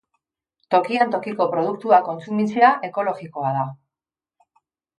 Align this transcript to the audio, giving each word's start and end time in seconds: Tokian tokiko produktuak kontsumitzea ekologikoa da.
Tokian 0.75 1.11
tokiko 1.15 1.47
produktuak 1.51 2.03
kontsumitzea 2.09 2.73
ekologikoa 2.91 3.55
da. 3.61 3.67